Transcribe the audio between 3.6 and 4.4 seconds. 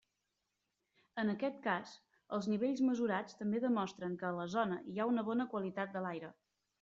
demostren que a